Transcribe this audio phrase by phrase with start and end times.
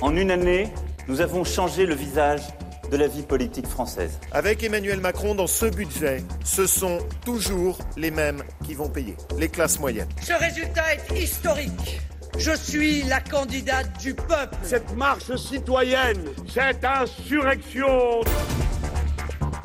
[0.00, 0.68] En une année,
[1.08, 2.42] nous avons changé le visage
[2.90, 4.20] de la vie politique française.
[4.30, 9.48] Avec Emmanuel Macron dans ce budget, ce sont toujours les mêmes qui vont payer, les
[9.48, 10.08] classes moyennes.
[10.22, 12.00] Ce résultat est historique.
[12.38, 14.56] Je suis la candidate du peuple.
[14.62, 18.20] Cette marche citoyenne, cette insurrection.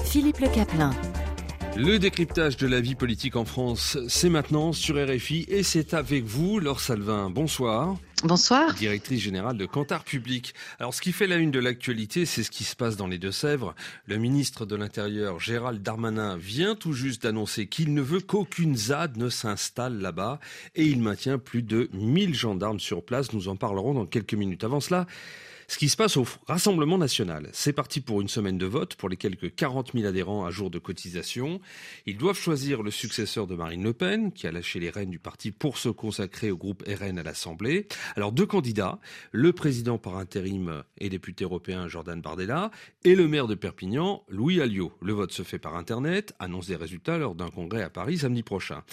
[0.03, 0.91] Philippe Le Caplin.
[1.75, 6.23] Le décryptage de la vie politique en France, c'est maintenant sur RFI et c'est avec
[6.23, 7.31] vous, Laure Salvin.
[7.31, 7.97] Bonsoir.
[8.23, 8.75] Bonsoir.
[8.75, 10.53] Directrice générale de Cantar Public.
[10.79, 13.17] Alors, ce qui fait la une de l'actualité, c'est ce qui se passe dans les
[13.17, 13.73] Deux-Sèvres.
[14.05, 19.17] Le ministre de l'Intérieur, Gérald Darmanin, vient tout juste d'annoncer qu'il ne veut qu'aucune ZAD
[19.17, 20.39] ne s'installe là-bas
[20.75, 23.33] et il maintient plus de 1000 gendarmes sur place.
[23.33, 24.63] Nous en parlerons dans quelques minutes.
[24.63, 25.07] Avant cela,
[25.73, 27.49] ce qui se passe au Rassemblement national.
[27.51, 30.69] C'est parti pour une semaine de vote pour les quelques 40 000 adhérents à jour
[30.69, 31.59] de cotisation.
[32.05, 35.17] Ils doivent choisir le successeur de Marine Le Pen, qui a lâché les rênes du
[35.17, 37.87] parti pour se consacrer au groupe RN à l'Assemblée.
[38.15, 38.99] Alors deux candidats,
[39.31, 42.69] le président par intérim et député européen Jordan Bardella
[43.03, 44.91] et le maire de Perpignan, Louis Alliot.
[45.01, 48.43] Le vote se fait par Internet, annonce des résultats lors d'un congrès à Paris samedi
[48.43, 48.83] prochain.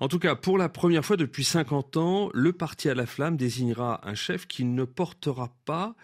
[0.00, 3.36] En tout cas, pour la première fois depuis 50 ans, le parti à la flamme
[3.36, 5.94] désignera un chef qui ne portera pas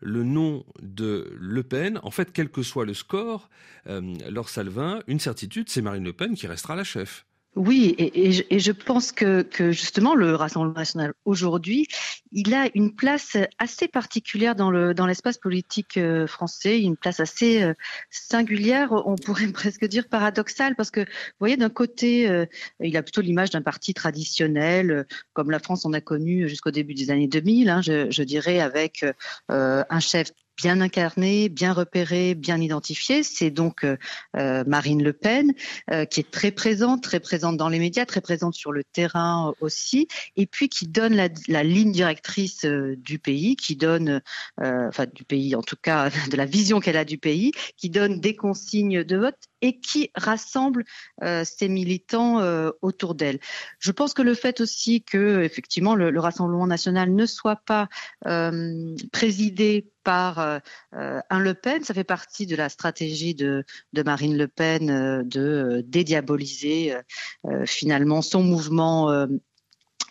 [0.00, 3.48] le nom de Le Pen, en fait, quel que soit le score,
[3.86, 7.26] euh, Laure Salvin, une certitude, c'est Marine Le Pen qui restera la chef.
[7.56, 11.88] Oui, et, je, pense que, justement le Rassemblement national aujourd'hui,
[12.30, 17.18] il a une place assez particulière dans le dans l'espace politique euh, français, une place
[17.18, 17.72] assez euh,
[18.10, 21.06] singulière, on pourrait presque dire paradoxale, parce que vous
[21.40, 22.44] voyez d'un côté, euh,
[22.80, 26.92] il a plutôt l'image d'un parti traditionnel, comme la France en a connu jusqu'au début
[26.92, 29.02] des années 2000, hein, je, je, dirais, avec
[29.48, 33.22] un chef bien incarné, bien repéré, bien identifié.
[33.22, 33.96] C'est donc euh,
[34.36, 35.52] euh, Marine Le Pen
[35.90, 39.52] euh, qui est très présente, très présente dans les médias, très présente sur le terrain
[39.60, 44.20] aussi, et puis qui donne la, la ligne directrice du pays, qui donne,
[44.58, 48.20] enfin du pays en tout cas, de la vision qu'elle a du pays, qui donne
[48.20, 50.84] des consignes de vote et qui rassemble
[51.22, 53.38] euh, ses militants euh, autour d'elle.
[53.78, 57.88] Je pense que le fait aussi que effectivement le, le Rassemblement national ne soit pas
[58.26, 60.58] euh, présidé par euh,
[60.92, 65.82] un Le Pen, ça fait partie de la stratégie de, de Marine Le Pen de
[65.86, 66.94] dédiaboliser
[67.64, 69.26] finalement son mouvement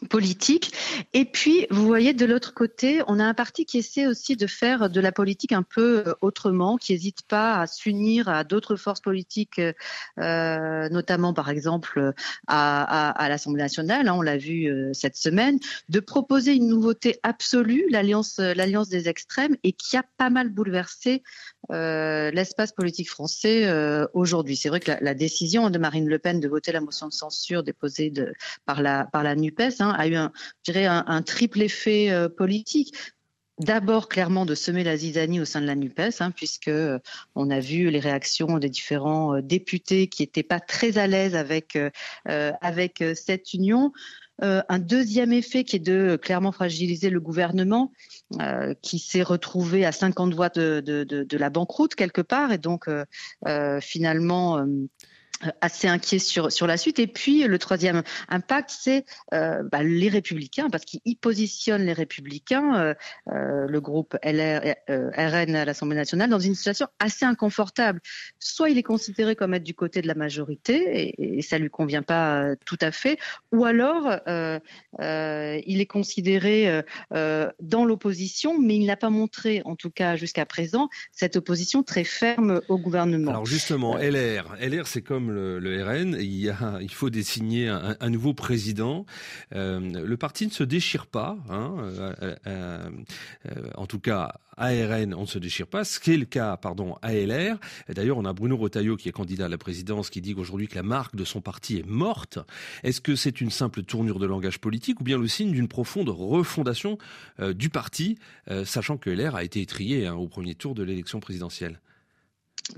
[0.10, 0.74] politique.
[1.14, 4.48] Et puis, vous voyez, de l'autre côté, on a un parti qui essaie aussi de
[4.48, 8.76] faire de la politique un peu euh, autrement, qui n'hésite pas à s'unir à d'autres
[8.76, 9.62] forces politiques,
[10.20, 12.14] euh, notamment par exemple
[12.48, 17.20] à, à, l'Assemblée nationale, hein, on l'a vu euh, cette semaine, de proposer une nouveauté
[17.24, 21.24] absolue, l'alliance, l'alliance des extrêmes, et qui a pas mal bouleversé
[21.70, 23.68] l'espace politique français
[24.14, 24.56] aujourd'hui.
[24.56, 27.64] C'est vrai que la, décision de Marine Le Pen de voter la motion de censure
[27.64, 28.14] déposée
[28.66, 30.31] par la par la Nupes hein, a eu un,
[30.68, 32.94] je un, triple effet euh, politique.
[33.58, 37.00] D'abord, clairement, de semer la zizanie au sein de la NUPES, hein, puisque euh,
[37.36, 41.36] on a vu les réactions des différents euh, députés qui n'étaient pas très à l'aise
[41.36, 41.78] avec,
[42.26, 43.94] avec cette union.
[44.41, 47.91] Un deuxième effet qui est de clairement fragiliser le gouvernement,
[48.81, 52.90] qui s'est retrouvé à 50 voix de, de, de, la banqueroute quelque part, et donc
[53.81, 54.66] finalement euh,
[55.62, 57.00] assez inquiet sur sur la suite.
[57.00, 62.75] Et puis le troisième impact, c'est euh, bah, les républicains, parce qu'ils positionnent les républicains,
[62.79, 62.94] euh,
[63.31, 68.00] euh le groupe LR, RN à l'Assemblée nationale, dans une situation assez inconfortable.
[68.40, 71.69] Soit il est considéré comme être du côté de la majorité, et, et ça lui
[71.69, 73.17] convient pas tout à fait,
[73.52, 74.19] ou alors
[75.00, 80.90] il est considéré dans l'opposition, mais il n'a pas montré, en tout cas jusqu'à présent,
[81.12, 83.31] cette opposition très ferme au gouvernement.
[83.31, 89.06] Alors justement, LR, LR, c'est comme le, RN, il, faut désigner un, nouveau président.
[89.53, 92.90] Euh, le parti ne se déchire pas, hein, euh, euh,
[93.75, 96.96] en tout cas ARN, on ne se déchire pas, ce qui est le cas, pardon,
[97.02, 97.58] ALR.
[97.90, 100.75] D'ailleurs, on a Bruno Retailleau qui est candidat à la présidence qui dit qu'aujourd'hui que
[100.75, 102.40] la marque de son parti est morte.
[102.84, 106.09] Est-ce que c'est une simple tournure de langage politique ou bien le signe d'une profonde
[106.09, 106.97] refondation
[107.53, 108.17] du parti,
[108.64, 111.79] sachant que LR a été étrié hein, au premier tour de l'élection présidentielle?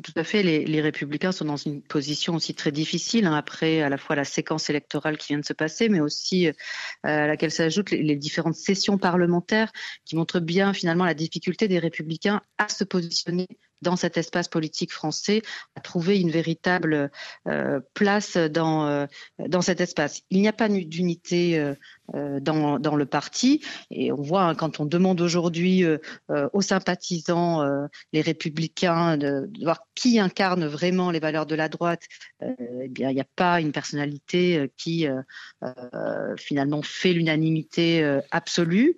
[0.04, 0.44] Tout à fait.
[0.44, 4.26] Les, républicains sont dans une position aussi très difficile hein, après à la fois la
[4.26, 6.54] séquence électorale qui vient de se passer, mais aussi euh,
[7.04, 9.72] à laquelle s'ajoutent les, différentes sessions parlementaires
[10.06, 13.48] qui montrent bien finalement la difficulté des républicains à se positionner
[13.82, 15.42] dans cet espace politique français
[15.76, 17.12] à trouver une véritable
[17.48, 19.06] euh, place dans, euh,
[19.40, 20.22] dans cet espace.
[20.30, 21.76] Il n'y a pas d'unité euh,
[22.40, 25.84] dans, dans, le parti et on voit hein, quand on demande aujourd'hui
[26.30, 27.64] aux sympathisants,
[28.14, 32.04] les républicains, de, voir qui incarne vraiment les valeurs de la droite,
[32.42, 35.06] eh bien il n'y a pas une personnalité qui
[36.38, 38.96] finalement fait l'unanimité absolue.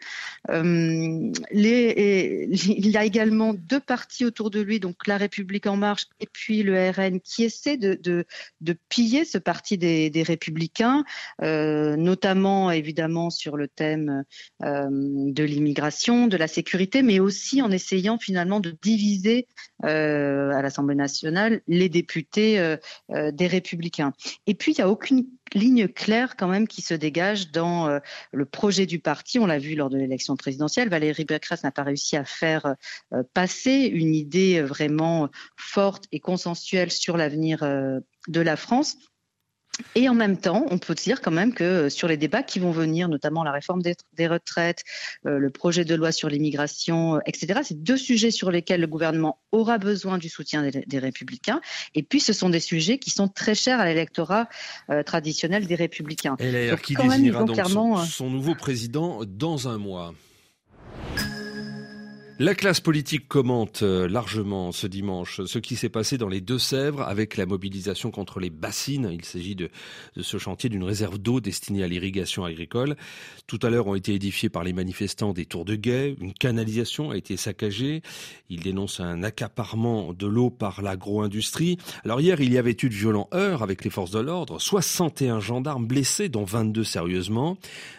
[0.47, 6.27] Il y a également deux partis autour de lui donc La République en marche et
[6.31, 8.25] puis le RN, qui essaie de,
[8.89, 11.03] piller ce parti des, républicains,
[11.41, 14.23] euh, notamment évidemment sur le thème
[14.63, 19.47] euh, de l'immigration, de la sécurité, mais aussi en essayant finalement de diviser
[19.85, 22.75] euh, à l'Assemblée nationale les députés
[23.09, 24.13] des républicains.
[24.45, 27.99] Et puis il n'y a aucune ligne claire quand même qui se dégage dans euh,
[28.31, 29.39] le projet du parti.
[29.39, 30.89] On l'a vu lors de l'élection présidentielle.
[30.89, 32.75] Valérie Pécresse n'a pas réussi à faire
[33.13, 38.97] euh, passer une idée vraiment forte et consensuelle sur l'avenir euh, de la France.
[39.95, 42.59] Et en même temps, on peut dire quand même que euh, sur les débats qui
[42.59, 44.83] vont venir, notamment la réforme des, des retraites,
[45.25, 48.87] euh, le projet de loi sur l'immigration, euh, etc., c'est deux sujets sur lesquels le
[48.87, 51.61] gouvernement aura besoin du soutien des, des, républicains.
[51.95, 54.47] Et puis, ce sont des sujets qui sont très chers à l'électorat
[54.89, 56.35] euh, traditionnel des républicains.
[56.39, 57.97] Et l'air qui désignera donc clairement...
[57.97, 60.13] son, son nouveau président dans un mois?
[62.41, 67.01] La classe politique commente euh, largement ce dimanche ce qui s'est passé dans les Deux-Sèvres
[67.01, 69.09] avec la mobilisation contre les bassines.
[69.11, 69.69] Il s'agit de,
[70.15, 72.95] ce chantier d'une réserve d'eau destinée à l'irrigation agricole.
[73.45, 76.15] Tout à l'heure ont été édifiés par les manifestants des tours de guet.
[76.21, 78.03] Une canalisation a été saccagée.
[78.49, 81.77] Ils dénoncent un accaparement de l'eau par l'agro-industrie.
[82.05, 84.61] Alors hier, il y avait eu de violents heurts avec les forces de l'ordre.
[84.61, 87.57] 61 gendarmes blessés, dont 22 sérieusement.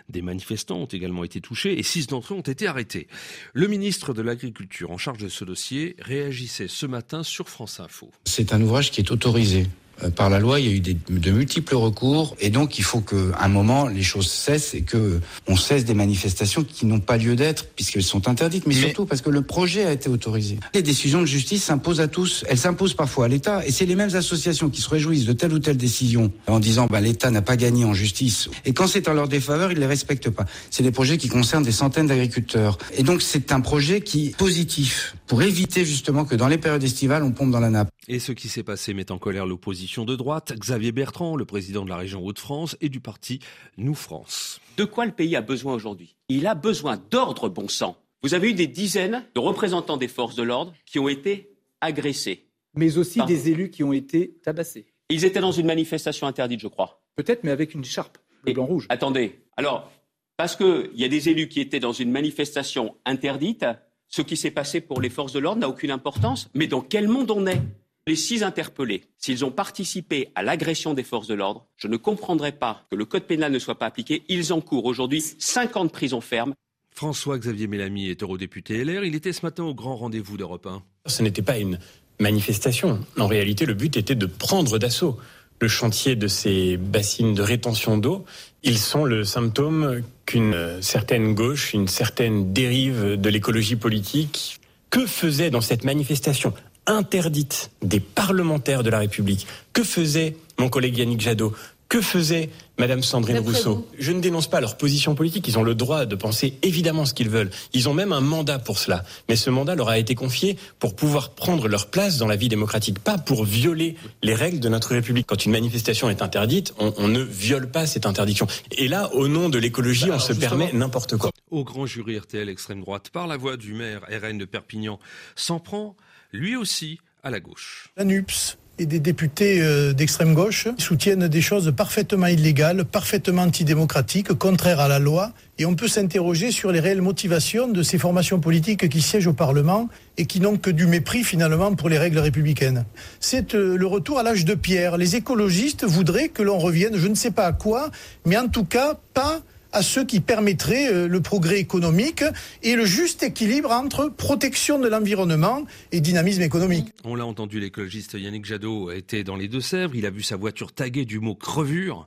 [0.08, 3.06] Des manifestants ont également été touchés et 6 d'entre eux ont été arrêtés.
[3.52, 8.12] Le ministre de l'Agriculture en charge de ce dossier réagissait ce matin sur France Info.
[8.24, 9.66] C'est un ouvrage qui est autorisé
[10.08, 13.00] par la loi, il y a eu des, de multiples recours et donc il faut
[13.00, 17.16] qu'à un moment les choses cessent et que on cesse des manifestations qui n'ont pas
[17.16, 20.58] lieu d'être puisqu'elles sont interdites, mais, mais, surtout parce que le projet a été autorisé.
[20.74, 23.96] Les décisions de justice s'imposent à tous, elles s'imposent parfois à l'État et c'est les
[23.96, 27.42] mêmes associations qui se réjouissent de telle ou telle décision en disant ben, l'État n'a
[27.42, 28.48] pas gagné en justice.
[28.64, 30.46] Et quand c'est en leur défaveur, ils les respectent pas.
[30.70, 32.78] C'est des projets qui concernent des centaines d'agriculteurs.
[32.96, 36.82] Et donc c'est un projet qui est positif pour éviter justement que dans les périodes
[36.82, 37.88] estivales on pompe dans la nappe.
[38.08, 41.84] Et ce qui s'est passé met en colère l'opposition de droite, Xavier Bertrand, le président
[41.84, 43.38] de la région Hauts-de-France et du parti
[43.76, 44.60] Nous France.
[44.76, 46.16] De quoi le pays a besoin aujourd'hui?
[46.28, 47.96] Il a besoin d'ordre bon sang.
[48.24, 52.48] Vous avez eu des dizaines de représentants des forces de l'ordre qui ont été agressés.
[52.74, 53.32] Mais aussi Pardon.
[53.32, 54.86] des élus qui ont été tabassés.
[55.10, 57.04] Ils étaient dans une manifestation interdite, je crois.
[57.14, 58.86] Peut-être, mais avec une charpe bleu, blanc, rouge.
[58.88, 59.38] Attendez.
[59.56, 59.92] Alors,
[60.36, 63.64] parce qu'il y a des élus qui étaient dans une manifestation interdite,
[64.10, 66.50] ce qui s'est passé pour les forces de l'ordre n'a aucune importance.
[66.52, 67.62] Mais dans quel monde on est?
[68.06, 72.50] Les six interpellés, s'ils ont participé à l'agression des forces de l'ordre, je ne comprendrai
[72.50, 74.24] pas que le code pénal ne soit pas appliqué.
[74.28, 76.54] Ils encourent aujourd'hui 50 prisons fermes.
[76.92, 79.04] François-Xavier Mélamy est eurodéputé LR.
[79.04, 80.82] Il était ce matin au grand rendez-vous d'Europe 1.
[81.06, 81.78] Ce n'était pas une
[82.18, 82.98] manifestation.
[83.16, 85.18] En réalité, le but était de prendre d'assaut
[85.60, 88.24] le chantier de ces bassines de rétention d'eau.
[88.62, 94.60] Ils sont le symptôme qu'une certaine gauche, une certaine dérive de l'écologie politique
[94.90, 96.52] que faisait dans cette manifestation
[96.86, 99.46] interdite des parlementaires de la République?
[99.72, 101.54] Que faisait mon collègue Yannick Jadot?
[101.90, 105.48] Que faisait Madame Sandrine Rousseau Je ne dénonce pas leur position politique.
[105.48, 107.50] Ils ont le droit de penser évidemment ce qu'ils veulent.
[107.72, 109.02] Ils ont même un mandat pour cela.
[109.28, 112.48] Mais ce mandat leur a été confié pour pouvoir prendre leur place dans la vie
[112.48, 115.26] démocratique, pas pour violer les règles de notre République.
[115.26, 118.46] Quand une manifestation est interdite, on, on ne viole pas cette interdiction.
[118.70, 121.32] Et là, au nom de l'écologie, bah, on se permet n'importe quoi.
[121.50, 125.00] Au grand jury RTL extrême droite, par la voix du maire RN de Perpignan,
[125.34, 125.96] s'en prend
[126.30, 127.88] lui aussi à la gauche.
[127.96, 134.32] La NUPS et des députés euh, d'extrême gauche soutiennent des choses parfaitement illégales, parfaitement antidémocratiques,
[134.32, 135.32] contraires à la loi.
[135.58, 139.34] Et on peut s'interroger sur les réelles motivations de ces formations politiques qui siègent au
[139.34, 142.86] Parlement et qui n'ont que du mépris finalement pour les règles républicaines.
[143.20, 144.96] C'est euh, le retour à l'âge de pierre.
[144.96, 147.90] Les écologistes voudraient que l'on revienne, je ne sais pas à quoi,
[148.24, 152.24] mais en tout cas pas à ceux qui permettraient euh, le progrès économique
[152.62, 156.88] et le juste équilibre entre protection de l'environnement et dynamisme économique.
[157.04, 159.94] On l'a entendu, l'écologiste Yannick Jadot était dans les Deux-Sèvres.
[159.94, 162.06] Il a vu sa voiture taguée du mot crevure.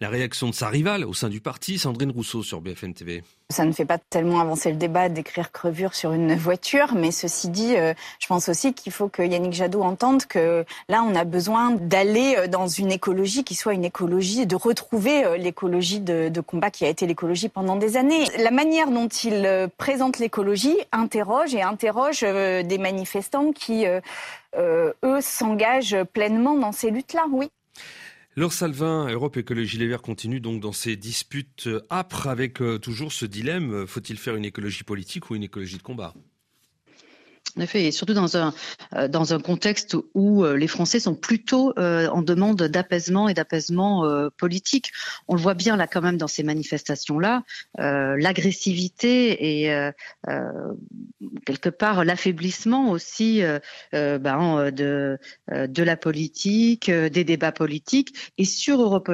[0.00, 3.22] La réaction de sa rivale au sein du parti, Sandrine Rousseau sur BFM TV.
[3.50, 7.48] Ça ne fait pas tellement avancer le débat d'écrire crevure sur une voiture, mais ceci
[7.48, 11.24] dit, euh, je pense aussi qu'il faut que Yannick Jadot entende que là, on a
[11.24, 16.28] besoin d'aller euh, dans une écologie qui soit une écologie, de retrouver euh, l'écologie de,
[16.28, 18.24] de, combat qui a été l'écologie pendant des années.
[18.38, 23.84] La manière dont il présente l'écologie interroge et interroge des manifestants qui,
[24.56, 27.50] eux, s'engagent pleinement dans ces luttes-là, oui.
[28.36, 33.26] Laure Salvin, Europe Écologie Les Verts continue donc dans ces disputes âpres avec toujours ce
[33.26, 36.14] dilemme, faut-il faire une écologie politique ou une écologie de combat?
[37.56, 38.52] En effet, et surtout dans un
[38.94, 43.34] euh, dans un contexte où euh, les Français sont plutôt euh, en demande d'apaisement et
[43.34, 43.84] d'apaisement
[44.36, 44.90] politique.
[45.28, 47.42] On le voit bien là quand même dans ces manifestations-là,
[47.76, 49.90] l'agressivité et
[51.46, 53.42] quelque part l'affaiblissement aussi
[53.92, 55.18] ben, de
[55.52, 58.32] de la politique, des débats politiques.
[58.38, 59.10] Et sur Europe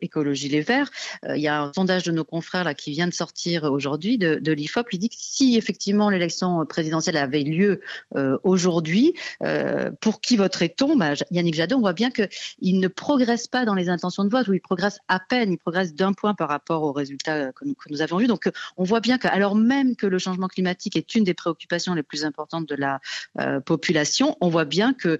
[0.00, 0.90] Écologie Les Verts,
[1.28, 4.36] il y a un sondage de nos confrères là qui vient de sortir aujourd'hui de,
[4.36, 4.86] de l'IFOP.
[4.92, 7.69] Il dit que si effectivement l'élection présidentielle avait lieu
[8.16, 9.14] euh, aujourd'hui.
[9.42, 13.74] Euh, pour qui voterait-on bah, Yannick Jadot, on voit bien qu'il ne progresse pas dans
[13.74, 16.82] les intentions de vote, ou il progresse à peine, il progresse d'un point par rapport
[16.82, 18.26] aux résultats que nous, avons vus.
[18.26, 22.02] Donc on voit bien qu'alors même que le changement climatique est une des préoccupations les
[22.02, 23.00] plus importantes de la
[23.38, 25.18] euh, population, on voit bien que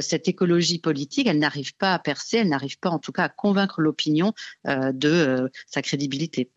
[0.00, 3.28] cette écologie politique, elle n'arrive pas à percer, elle n'arrive pas en tout cas à
[3.28, 4.32] convaincre l'opinion
[4.66, 6.50] de sa crédibilité.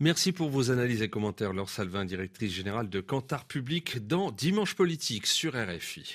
[0.00, 4.74] Merci pour vos analyses et commentaires, Laure Salvin, directrice générale de Cantar Public dans Dimanche
[4.74, 6.14] Politique sur RFI.